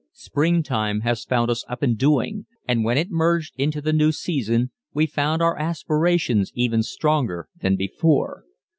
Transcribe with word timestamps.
Springtime 0.13 1.01
had 1.01 1.19
found 1.19 1.51
us 1.51 1.63
up 1.69 1.83
and 1.83 1.95
doing 1.95 2.47
and 2.67 2.83
when 2.83 2.97
it 2.97 3.11
merged 3.11 3.53
into 3.55 3.79
the 3.81 3.93
new 3.93 4.11
season 4.11 4.71
we 4.95 5.05
found 5.05 5.43
our 5.43 5.55
aspirations 5.59 6.51
even 6.55 6.81
stronger 6.81 7.47
than 7.61 7.75
before. 7.75 8.43